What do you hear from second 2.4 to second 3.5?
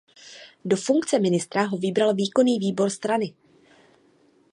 výbor strany.